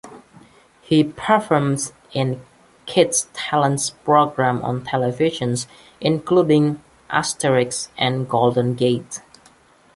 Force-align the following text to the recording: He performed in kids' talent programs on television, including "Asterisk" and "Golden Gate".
He 0.81 1.03
performed 1.03 1.91
in 2.11 2.43
kids' 2.87 3.27
talent 3.35 3.93
programs 4.03 4.63
on 4.63 4.83
television, 4.83 5.55
including 5.99 6.81
"Asterisk" 7.11 7.91
and 7.99 8.27
"Golden 8.27 8.73
Gate". 8.73 9.21